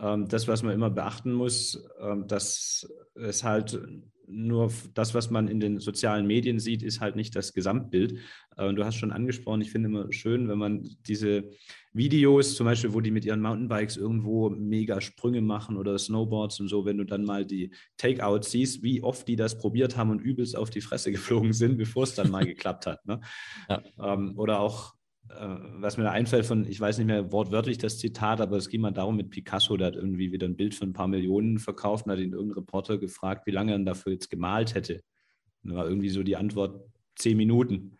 ähm, 0.00 0.28
das, 0.28 0.48
was 0.48 0.62
man 0.62 0.74
immer 0.74 0.90
beachten 0.90 1.32
muss, 1.32 1.82
ähm, 2.00 2.26
dass 2.26 2.88
es 3.14 3.44
halt 3.44 3.80
nur 4.30 4.72
das, 4.94 5.14
was 5.14 5.30
man 5.30 5.48
in 5.48 5.60
den 5.60 5.78
sozialen 5.78 6.26
Medien 6.26 6.58
sieht, 6.58 6.82
ist 6.82 7.00
halt 7.00 7.16
nicht 7.16 7.34
das 7.36 7.52
Gesamtbild. 7.52 8.18
Äh, 8.56 8.66
und 8.66 8.76
du 8.76 8.84
hast 8.84 8.96
schon 8.96 9.12
angesprochen, 9.12 9.60
ich 9.60 9.70
finde 9.70 9.88
immer 9.88 10.12
schön, 10.12 10.48
wenn 10.48 10.58
man 10.58 10.88
diese 11.06 11.50
Videos, 11.92 12.54
zum 12.54 12.66
Beispiel, 12.66 12.94
wo 12.94 13.00
die 13.00 13.10
mit 13.10 13.24
ihren 13.24 13.40
Mountainbikes 13.40 13.96
irgendwo 13.96 14.48
mega 14.50 15.00
Sprünge 15.00 15.40
machen 15.40 15.76
oder 15.76 15.98
Snowboards 15.98 16.60
und 16.60 16.68
so, 16.68 16.84
wenn 16.84 16.98
du 16.98 17.04
dann 17.04 17.24
mal 17.24 17.44
die 17.44 17.72
Takeouts 17.96 18.50
siehst, 18.50 18.82
wie 18.82 19.02
oft 19.02 19.26
die 19.26 19.36
das 19.36 19.58
probiert 19.58 19.96
haben 19.96 20.10
und 20.10 20.20
übelst 20.20 20.56
auf 20.56 20.70
die 20.70 20.80
Fresse 20.80 21.10
geflogen 21.10 21.52
sind, 21.52 21.76
bevor 21.76 22.04
es 22.04 22.14
dann 22.14 22.30
mal 22.30 22.44
geklappt 22.46 22.86
hat. 22.86 23.04
Ne? 23.06 23.20
Ja. 23.68 23.82
Ähm, 24.00 24.38
oder 24.38 24.60
auch 24.60 24.94
was 25.36 25.96
mir 25.96 26.04
da 26.04 26.10
einfällt 26.10 26.44
von, 26.44 26.66
ich 26.66 26.80
weiß 26.80 26.98
nicht 26.98 27.06
mehr 27.06 27.32
wortwörtlich 27.32 27.78
das 27.78 27.98
Zitat, 27.98 28.40
aber 28.40 28.56
es 28.56 28.68
ging 28.68 28.80
mal 28.80 28.90
darum 28.90 29.16
mit 29.16 29.30
Picasso, 29.30 29.76
der 29.76 29.88
hat 29.88 29.96
irgendwie 29.96 30.32
wieder 30.32 30.46
ein 30.46 30.56
Bild 30.56 30.74
für 30.74 30.84
ein 30.84 30.92
paar 30.92 31.08
Millionen 31.08 31.58
verkauft 31.58 32.06
und 32.06 32.12
hat 32.12 32.18
ihn 32.18 32.32
irgendein 32.32 32.58
Reporter 32.58 32.98
gefragt, 32.98 33.46
wie 33.46 33.52
lange 33.52 33.72
er 33.72 33.78
dafür 33.78 34.12
jetzt 34.12 34.28
gemalt 34.28 34.74
hätte. 34.74 35.02
Und 35.62 35.70
da 35.70 35.76
war 35.76 35.88
irgendwie 35.88 36.08
so 36.08 36.22
die 36.22 36.36
Antwort, 36.36 36.84
zehn 37.16 37.36
Minuten. 37.36 37.96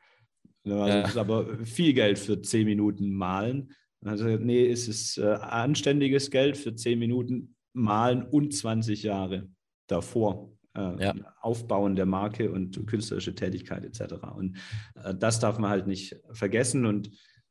Ja. 0.65 1.03
Das 1.03 1.11
ist 1.11 1.17
aber 1.17 1.65
viel 1.65 1.93
Geld 1.95 2.19
für 2.19 2.41
zehn 2.43 2.67
Minuten 2.67 3.13
malen. 3.13 3.73
Also, 4.05 4.25
nee, 4.25 4.67
es 4.67 4.89
ist 4.89 5.19
äh, 5.19 5.27
anständiges 5.27 6.31
Geld 6.31 6.57
für 6.57 6.75
zehn 6.75 6.99
Minuten 6.99 7.55
malen 7.73 8.23
und 8.23 8.55
20 8.55 9.03
Jahre 9.03 9.49
davor. 9.87 10.53
Äh, 10.77 11.05
ja. 11.05 11.15
Aufbauen 11.41 11.97
der 11.97 12.07
Marke 12.07 12.51
und 12.51 12.87
künstlerische 12.87 13.35
Tätigkeit 13.35 13.85
etc. 13.85 14.15
Und 14.37 14.57
äh, 15.03 15.15
das 15.15 15.41
darf 15.41 15.59
man 15.59 15.71
halt 15.71 15.87
nicht 15.87 16.17
vergessen. 16.33 16.87
Und 16.87 17.11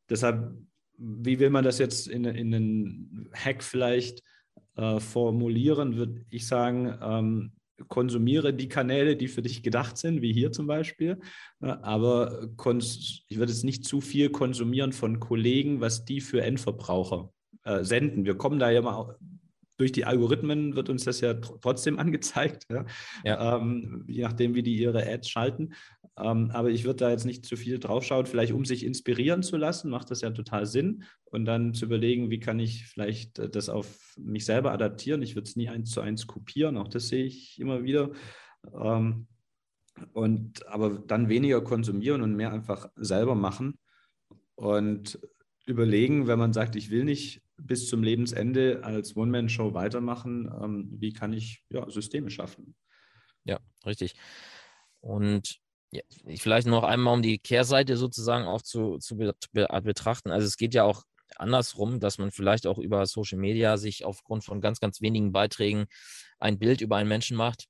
deshalb, 0.10 0.54
wie 0.98 1.40
will 1.40 1.50
man 1.50 1.64
das 1.64 1.80
jetzt 1.80 2.08
in, 2.08 2.24
in 2.24 2.54
einen 2.54 3.30
Hack 3.34 3.64
vielleicht 3.64 4.24
äh, 4.76 5.00
formulieren, 5.00 5.98
würde 5.98 6.26
ich 6.30 6.48
sagen, 6.48 6.98
ähm, 7.02 7.52
konsumiere 7.88 8.54
die 8.54 8.70
Kanäle, 8.70 9.16
die 9.16 9.28
für 9.28 9.42
dich 9.42 9.64
gedacht 9.64 9.98
sind, 9.98 10.22
wie 10.22 10.34
hier 10.34 10.52
zum 10.52 10.68
Beispiel. 10.68 11.18
Aber 11.60 12.50
ich 12.60 13.38
würde 13.38 13.52
jetzt 13.52 13.64
nicht 13.64 13.86
zu 13.86 14.02
viel 14.02 14.30
konsumieren 14.30 14.92
von 14.92 15.20
Kollegen, 15.20 15.80
was 15.80 16.04
die 16.04 16.20
für 16.20 16.42
Endverbraucher 16.42 17.32
äh, 17.64 17.84
senden. 17.84 18.26
Wir 18.26 18.36
kommen 18.36 18.60
da 18.60 18.70
ja 18.70 18.82
mal 18.82 19.16
durch 19.80 19.92
die 19.92 20.06
Algorithmen 20.06 20.76
wird 20.76 20.90
uns 20.90 21.06
das 21.06 21.22
ja 21.22 21.34
trotzdem 21.34 21.98
angezeigt, 22.00 22.68
ja? 22.70 22.86
Ja. 23.24 23.58
Ähm, 23.58 24.04
je 24.08 24.24
nachdem, 24.24 24.54
wie 24.54 24.64
die 24.64 24.78
ihre 24.78 25.08
Ads 25.08 25.30
schalten. 25.30 25.74
Ähm, 26.18 26.52
aber 26.52 26.70
ich 26.70 26.84
würde 26.84 26.98
da 26.98 27.10
jetzt 27.10 27.26
nicht 27.26 27.46
zu 27.46 27.56
viel 27.56 27.80
draufschauen, 27.80 28.26
vielleicht 28.26 28.52
um 28.52 28.66
sich 28.66 28.86
inspirieren 28.86 29.42
zu 29.42 29.56
lassen, 29.56 29.90
macht 29.90 30.12
das 30.12 30.22
ja 30.22 30.32
total 30.32 30.66
Sinn. 30.66 31.04
Und 31.24 31.46
dann 31.46 31.74
zu 31.74 31.86
überlegen, 31.86 32.30
wie 32.30 32.40
kann 32.40 32.60
ich 32.60 32.88
vielleicht 32.88 33.40
äh, 33.40 33.50
das 33.50 33.70
auf 33.70 34.16
mich 34.18 34.46
selber 34.46 34.72
adaptieren. 34.72 35.22
Ich 35.22 35.36
würde 35.36 35.48
es 35.48 35.56
nie 35.56 35.70
eins 35.70 35.92
zu 35.92 36.02
eins 36.02 36.28
kopieren, 36.28 36.78
auch 36.78 36.90
das 36.90 37.08
sehe 37.08 37.26
ich 37.26 37.60
immer 37.60 37.84
wieder. 37.84 38.12
Ähm, 38.74 39.28
und 40.14 40.68
aber 40.68 40.90
dann 40.90 41.30
weniger 41.30 41.62
konsumieren 41.62 42.22
und 42.22 42.36
mehr 42.36 42.52
einfach 42.52 42.90
selber 42.96 43.36
machen. 43.36 43.78
Und 44.56 45.20
überlegen, 45.66 46.28
wenn 46.28 46.40
man 46.40 46.52
sagt, 46.52 46.76
ich 46.76 46.90
will 46.90 47.06
nicht 47.06 47.42
bis 47.62 47.88
zum 47.88 48.04
Lebensende 48.04 48.82
als 48.84 49.16
One-Man-Show 49.16 49.74
weitermachen, 49.74 50.52
ähm, 50.62 50.90
wie 51.00 51.14
kann 51.14 51.34
ich 51.34 51.64
ja, 51.70 51.90
Systeme 51.90 52.30
schaffen? 52.30 52.76
Ja, 53.44 53.60
richtig. 53.86 54.16
Und 55.02 55.60
ja, 55.92 56.02
vielleicht 56.38 56.68
noch 56.68 56.84
einmal, 56.84 57.16
um 57.16 57.22
die 57.22 57.40
Kehrseite 57.40 57.98
sozusagen 57.98 58.46
auch 58.46 58.62
zu, 58.62 58.98
zu 59.00 59.18
betrachten. 59.18 60.32
Also 60.32 60.46
es 60.46 60.58
geht 60.58 60.74
ja 60.74 60.84
auch 60.84 61.04
andersrum, 61.38 62.00
dass 62.00 62.18
man 62.18 62.32
vielleicht 62.32 62.68
auch 62.68 62.78
über 62.78 63.06
Social 63.06 63.40
Media 63.40 63.78
sich 63.78 64.06
aufgrund 64.06 64.44
von 64.44 64.62
ganz, 64.62 64.80
ganz 64.80 65.02
wenigen 65.02 65.32
Beiträgen 65.32 65.88
ein 66.40 66.60
Bild 66.60 66.82
über 66.82 66.98
einen 66.98 67.10
Menschen 67.10 67.38
macht, 67.38 67.66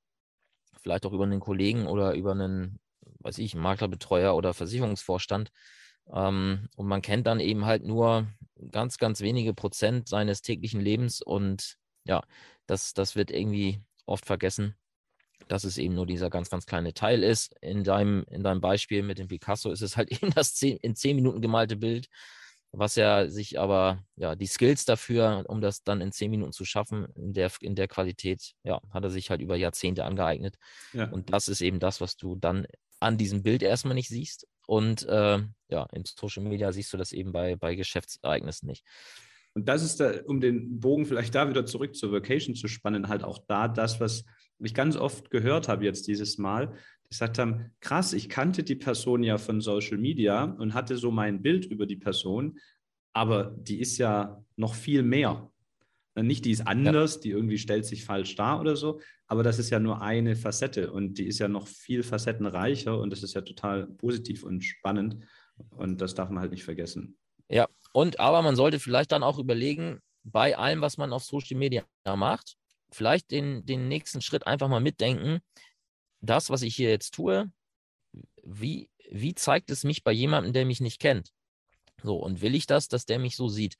vielleicht 0.81 1.05
auch 1.05 1.13
über 1.13 1.23
einen 1.23 1.39
Kollegen 1.39 1.87
oder 1.87 2.13
über 2.13 2.31
einen, 2.31 2.79
weiß 3.19 3.37
ich, 3.39 3.55
Maklerbetreuer 3.55 4.35
oder 4.35 4.53
Versicherungsvorstand. 4.53 5.49
Ähm, 6.13 6.69
und 6.75 6.87
man 6.87 7.01
kennt 7.01 7.27
dann 7.27 7.39
eben 7.39 7.65
halt 7.65 7.83
nur 7.83 8.27
ganz, 8.71 8.97
ganz 8.97 9.21
wenige 9.21 9.53
Prozent 9.53 10.07
seines 10.09 10.41
täglichen 10.41 10.81
Lebens 10.81 11.21
und 11.21 11.77
ja, 12.05 12.23
das, 12.65 12.93
das 12.93 13.15
wird 13.15 13.31
irgendwie 13.31 13.81
oft 14.05 14.25
vergessen 14.25 14.75
dass 15.49 15.63
es 15.63 15.77
eben 15.77 15.95
nur 15.95 16.05
dieser 16.05 16.29
ganz, 16.29 16.49
ganz 16.49 16.65
kleine 16.65 16.93
Teil 16.93 17.23
ist. 17.23 17.55
In 17.61 17.83
deinem, 17.83 18.23
in 18.29 18.43
deinem 18.43 18.61
Beispiel 18.61 19.03
mit 19.03 19.17
dem 19.17 19.27
Picasso 19.27 19.71
ist 19.71 19.81
es 19.81 19.97
halt 19.97 20.11
eben 20.23 20.31
das 20.31 20.55
zehn, 20.55 20.77
in 20.77 20.95
zehn 20.95 21.15
Minuten 21.15 21.41
gemalte 21.41 21.75
Bild, 21.75 22.07
was 22.71 22.97
er 22.97 23.29
sich 23.29 23.59
aber, 23.59 24.03
ja, 24.15 24.35
die 24.35 24.45
Skills 24.45 24.85
dafür, 24.85 25.43
um 25.47 25.59
das 25.59 25.83
dann 25.83 26.01
in 26.01 26.11
zehn 26.11 26.29
Minuten 26.29 26.51
zu 26.51 26.65
schaffen, 26.65 27.07
in 27.15 27.33
der, 27.33 27.51
in 27.61 27.75
der 27.75 27.87
Qualität, 27.87 28.53
ja, 28.63 28.79
hat 28.91 29.03
er 29.03 29.09
sich 29.09 29.31
halt 29.31 29.41
über 29.41 29.55
Jahrzehnte 29.55 30.05
angeeignet. 30.05 30.55
Ja. 30.93 31.09
Und 31.09 31.33
das 31.33 31.47
ist 31.47 31.61
eben 31.61 31.79
das, 31.79 31.99
was 31.99 32.15
du 32.15 32.35
dann 32.35 32.67
an 32.99 33.17
diesem 33.17 33.41
Bild 33.41 33.63
erstmal 33.63 33.95
nicht 33.95 34.09
siehst. 34.09 34.47
Und 34.69 35.03
äh, 35.07 35.39
ja, 35.69 35.87
in 35.93 36.03
Social 36.05 36.43
Media 36.43 36.71
siehst 36.71 36.93
du 36.93 36.97
das 36.97 37.11
eben 37.11 37.31
bei, 37.31 37.55
bei 37.55 37.73
Geschäftsereignissen 37.73 38.67
nicht. 38.67 38.85
Und 39.55 39.67
das 39.67 39.81
ist 39.81 39.99
da, 39.99 40.11
um 40.27 40.39
den 40.41 40.79
Bogen 40.79 41.07
vielleicht 41.07 41.33
da 41.33 41.49
wieder 41.49 41.65
zurück 41.65 41.95
zur 41.95 42.11
Vacation 42.11 42.53
zu 42.53 42.67
spannen, 42.67 43.07
halt 43.07 43.23
auch 43.23 43.39
da 43.47 43.67
das, 43.67 43.99
was 43.99 44.25
ich 44.59 44.75
ganz 44.75 44.95
oft 44.95 45.31
gehört 45.31 45.69
habe 45.69 45.85
jetzt 45.85 46.07
dieses 46.07 46.37
Mal, 46.37 46.67
die 47.05 47.09
gesagt 47.09 47.39
haben, 47.39 47.71
krass, 47.79 48.13
ich 48.13 48.29
kannte 48.29 48.61
die 48.61 48.75
Person 48.75 49.23
ja 49.23 49.39
von 49.39 49.59
Social 49.59 49.97
Media 49.97 50.43
und 50.43 50.75
hatte 50.75 50.97
so 50.97 51.09
mein 51.09 51.41
Bild 51.41 51.65
über 51.65 51.87
die 51.87 51.95
Person, 51.95 52.59
aber 53.11 53.55
die 53.57 53.79
ist 53.79 53.97
ja 53.97 54.45
noch 54.55 54.75
viel 54.75 55.01
mehr. 55.01 55.51
Nicht 56.23 56.45
die 56.45 56.51
ist 56.51 56.67
anders, 56.67 57.15
ja. 57.15 57.21
die 57.21 57.29
irgendwie 57.31 57.57
stellt 57.57 57.85
sich 57.85 58.05
falsch 58.05 58.35
dar 58.35 58.59
oder 58.59 58.75
so, 58.75 58.99
aber 59.27 59.43
das 59.43 59.59
ist 59.59 59.69
ja 59.69 59.79
nur 59.79 60.01
eine 60.01 60.35
Facette 60.35 60.91
und 60.91 61.17
die 61.17 61.27
ist 61.27 61.39
ja 61.39 61.47
noch 61.47 61.67
viel 61.67 62.03
facettenreicher 62.03 62.97
und 62.97 63.11
das 63.11 63.23
ist 63.23 63.33
ja 63.33 63.41
total 63.41 63.87
positiv 63.87 64.43
und 64.43 64.63
spannend 64.63 65.17
und 65.71 66.01
das 66.01 66.15
darf 66.15 66.29
man 66.29 66.41
halt 66.41 66.51
nicht 66.51 66.63
vergessen. 66.63 67.17
Ja, 67.49 67.67
und 67.93 68.19
aber 68.19 68.41
man 68.41 68.55
sollte 68.55 68.79
vielleicht 68.79 69.11
dann 69.11 69.23
auch 69.23 69.39
überlegen, 69.39 69.99
bei 70.23 70.57
allem, 70.57 70.81
was 70.81 70.97
man 70.97 71.13
auf 71.13 71.23
Social 71.23 71.57
Media 71.57 71.83
macht, 72.05 72.55
vielleicht 72.91 73.31
den, 73.31 73.65
den 73.65 73.87
nächsten 73.87 74.21
Schritt 74.21 74.47
einfach 74.47 74.67
mal 74.67 74.81
mitdenken. 74.81 75.39
Das, 76.21 76.49
was 76.49 76.61
ich 76.61 76.75
hier 76.75 76.89
jetzt 76.89 77.13
tue, 77.13 77.51
wie, 78.43 78.89
wie 79.09 79.35
zeigt 79.35 79.69
es 79.69 79.83
mich 79.83 80.03
bei 80.03 80.11
jemandem, 80.11 80.53
der 80.53 80.65
mich 80.65 80.81
nicht 80.81 80.99
kennt? 80.99 81.31
So, 82.03 82.17
und 82.17 82.41
will 82.41 82.55
ich 82.55 82.65
das, 82.67 82.87
dass 82.87 83.05
der 83.05 83.19
mich 83.19 83.35
so 83.35 83.47
sieht 83.47 83.75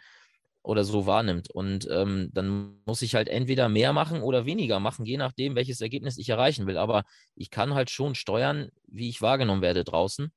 oder 0.70 0.84
so 0.84 1.06
wahrnimmt? 1.06 1.50
Und 1.50 1.88
ähm, 1.92 2.30
dann 2.34 2.80
muss 2.86 3.02
ich 3.02 3.16
halt 3.16 3.28
entweder 3.28 3.70
mehr 3.70 3.92
machen 3.94 4.22
oder 4.22 4.46
weniger 4.46 4.80
machen, 4.80 5.06
je 5.06 5.18
nachdem, 5.18 5.56
welches 5.56 5.82
Ergebnis 5.82 6.18
ich 6.18 6.30
erreichen 6.30 6.68
will. 6.68 6.78
Aber 6.78 7.04
ich 7.36 7.50
kann 7.50 7.74
halt 7.74 7.90
schon 7.90 8.16
steuern, 8.16 8.70
wie 8.88 9.10
ich 9.10 9.22
wahrgenommen 9.22 9.62
werde 9.64 9.84
draußen. 9.84 10.32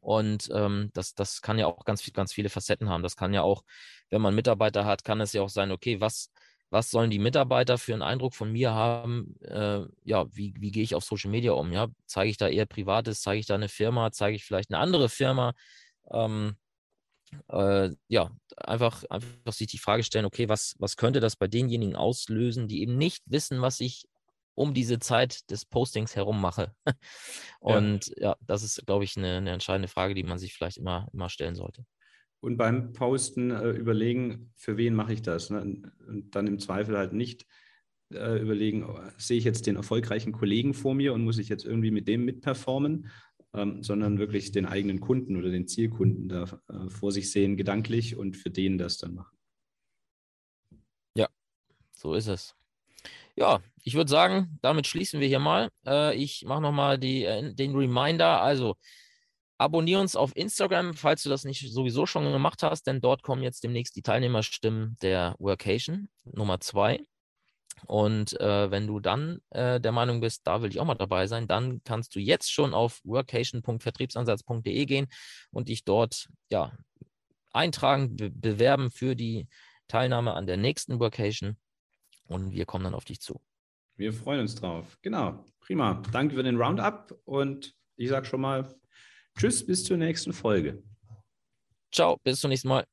Und 0.00 0.50
ähm, 0.52 0.90
das, 0.92 1.14
das 1.14 1.40
kann 1.40 1.58
ja 1.58 1.66
auch 1.66 1.84
ganz, 1.84 2.12
ganz 2.12 2.32
viele 2.32 2.50
Facetten 2.50 2.88
haben. 2.90 3.02
Das 3.02 3.16
kann 3.16 3.32
ja 3.32 3.42
auch, 3.42 3.62
wenn 4.10 4.20
man 4.20 4.34
Mitarbeiter 4.34 4.84
hat, 4.84 5.04
kann 5.04 5.20
es 5.20 5.32
ja 5.32 5.42
auch 5.42 5.48
sein, 5.48 5.70
okay, 5.72 6.00
was, 6.00 6.30
was 6.70 6.90
sollen 6.90 7.10
die 7.10 7.18
Mitarbeiter 7.20 7.78
für 7.78 7.94
einen 7.94 8.02
Eindruck 8.02 8.34
von 8.34 8.52
mir 8.52 8.72
haben? 8.72 9.36
Äh, 9.42 9.82
ja, 10.04 10.26
wie, 10.34 10.54
wie 10.58 10.72
gehe 10.72 10.82
ich 10.82 10.94
auf 10.94 11.04
Social 11.04 11.30
Media 11.30 11.52
um? 11.52 11.72
Ja, 11.72 11.88
zeige 12.06 12.30
ich 12.30 12.36
da 12.36 12.48
eher 12.48 12.66
Privates, 12.66 13.22
zeige 13.22 13.40
ich 13.40 13.46
da 13.46 13.54
eine 13.54 13.68
Firma, 13.68 14.10
zeige 14.12 14.36
ich 14.36 14.44
vielleicht 14.44 14.70
eine 14.70 14.80
andere 14.80 15.08
Firma? 15.08 15.54
Ähm, 16.10 16.56
äh, 17.48 17.90
ja, 18.08 18.30
einfach, 18.56 19.04
einfach 19.04 19.52
sich 19.52 19.66
die 19.68 19.78
Frage 19.78 20.02
stellen, 20.02 20.24
okay, 20.24 20.48
was, 20.48 20.74
was 20.78 20.96
könnte 20.96 21.20
das 21.20 21.36
bei 21.36 21.48
denjenigen 21.48 21.96
auslösen, 21.96 22.68
die 22.68 22.82
eben 22.82 22.96
nicht 22.96 23.22
wissen, 23.26 23.62
was 23.62 23.80
ich 23.80 24.04
um 24.54 24.72
diese 24.72 24.98
Zeit 24.98 25.50
des 25.50 25.64
Postings 25.64 26.16
herum 26.16 26.40
mache. 26.40 26.74
Und 27.60 28.08
ja, 28.16 28.30
ja 28.30 28.36
das 28.40 28.62
ist, 28.62 28.86
glaube 28.86 29.04
ich, 29.04 29.16
eine, 29.16 29.36
eine, 29.38 29.50
entscheidende 29.50 29.88
Frage, 29.88 30.14
die 30.14 30.22
man 30.22 30.38
sich 30.38 30.54
vielleicht 30.54 30.76
immer, 30.76 31.08
immer 31.12 31.28
stellen 31.28 31.54
sollte. 31.54 31.84
Und 32.40 32.56
beim 32.56 32.92
Posten 32.92 33.50
äh, 33.50 33.70
überlegen, 33.70 34.52
für 34.54 34.76
wen 34.76 34.94
mache 34.94 35.14
ich 35.14 35.22
das? 35.22 35.50
Ne? 35.50 35.60
Und 36.06 36.34
dann 36.34 36.46
im 36.46 36.58
Zweifel 36.58 36.96
halt 36.96 37.12
nicht 37.14 37.46
äh, 38.12 38.38
überlegen, 38.40 38.84
oh, 38.84 38.98
sehe 39.16 39.38
ich 39.38 39.44
jetzt 39.44 39.66
den 39.66 39.76
erfolgreichen 39.76 40.32
Kollegen 40.32 40.74
vor 40.74 40.94
mir 40.94 41.14
und 41.14 41.24
muss 41.24 41.38
ich 41.38 41.48
jetzt 41.48 41.64
irgendwie 41.64 41.90
mit 41.90 42.06
dem 42.06 42.24
mitperformen? 42.24 43.08
Ähm, 43.54 43.82
sondern 43.82 44.18
wirklich 44.18 44.52
den 44.52 44.66
eigenen 44.66 45.00
Kunden 45.00 45.36
oder 45.36 45.50
den 45.50 45.68
Zielkunden 45.68 46.28
da 46.28 46.44
äh, 46.68 46.88
vor 46.88 47.12
sich 47.12 47.30
sehen, 47.30 47.56
gedanklich 47.56 48.16
und 48.16 48.36
für 48.36 48.50
den 48.50 48.78
das 48.78 48.98
dann 48.98 49.14
machen. 49.14 49.36
Ja, 51.16 51.28
so 51.92 52.14
ist 52.14 52.26
es. 52.26 52.54
Ja, 53.36 53.60
ich 53.82 53.94
würde 53.94 54.10
sagen, 54.10 54.58
damit 54.62 54.86
schließen 54.86 55.20
wir 55.20 55.28
hier 55.28 55.38
mal. 55.38 55.70
Äh, 55.86 56.16
ich 56.16 56.44
mache 56.46 56.62
nochmal 56.62 57.02
äh, 57.02 57.54
den 57.54 57.74
Reminder. 57.74 58.40
Also, 58.42 58.76
abonniere 59.58 60.00
uns 60.00 60.16
auf 60.16 60.36
Instagram, 60.36 60.94
falls 60.94 61.22
du 61.22 61.28
das 61.28 61.44
nicht 61.44 61.72
sowieso 61.72 62.06
schon 62.06 62.30
gemacht 62.30 62.62
hast, 62.62 62.86
denn 62.86 63.00
dort 63.00 63.22
kommen 63.22 63.42
jetzt 63.42 63.64
demnächst 63.64 63.96
die 63.96 64.02
Teilnehmerstimmen 64.02 64.96
der 65.02 65.36
Workation 65.38 66.08
Nummer 66.24 66.60
zwei. 66.60 67.04
Und 67.86 68.38
äh, 68.40 68.70
wenn 68.70 68.86
du 68.86 69.00
dann 69.00 69.40
äh, 69.50 69.80
der 69.80 69.92
Meinung 69.92 70.20
bist, 70.20 70.46
da 70.46 70.62
will 70.62 70.70
ich 70.70 70.80
auch 70.80 70.84
mal 70.84 70.94
dabei 70.94 71.26
sein, 71.26 71.46
dann 71.46 71.82
kannst 71.84 72.14
du 72.14 72.20
jetzt 72.20 72.52
schon 72.52 72.74
auf 72.74 73.00
workation.vertriebsansatz.de 73.04 74.86
gehen 74.86 75.06
und 75.50 75.68
dich 75.68 75.84
dort 75.84 76.28
ja, 76.50 76.72
eintragen, 77.52 78.16
be 78.16 78.30
bewerben 78.30 78.90
für 78.90 79.14
die 79.14 79.48
Teilnahme 79.88 80.34
an 80.34 80.46
der 80.46 80.56
nächsten 80.56 80.98
Workation. 81.00 81.56
Und 82.26 82.52
wir 82.52 82.64
kommen 82.64 82.84
dann 82.84 82.94
auf 82.94 83.04
dich 83.04 83.20
zu. 83.20 83.40
Wir 83.96 84.12
freuen 84.12 84.40
uns 84.40 84.54
drauf. 84.54 84.98
Genau. 85.02 85.44
Prima. 85.60 86.02
Danke 86.10 86.34
für 86.34 86.42
den 86.42 86.56
Roundup 86.56 87.18
und 87.24 87.74
ich 87.96 88.08
sage 88.08 88.26
schon 88.26 88.40
mal 88.40 88.74
Tschüss, 89.38 89.64
bis 89.66 89.84
zur 89.84 89.96
nächsten 89.96 90.32
Folge. 90.32 90.82
Ciao, 91.92 92.18
bis 92.22 92.40
zum 92.40 92.50
nächsten 92.50 92.68
Mal. 92.68 92.84